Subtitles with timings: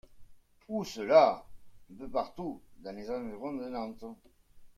[0.67, 1.45] Où cela?
[1.91, 4.05] Un peu partout, dans les environs de Nantes.